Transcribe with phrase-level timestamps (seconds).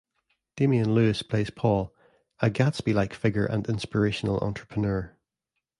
[0.55, 1.93] Damian Lewis plays Paul,
[2.39, 5.15] a "Gatsby"-like figure and inspirational entrepreneur.